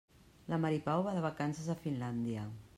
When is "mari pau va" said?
0.63-1.13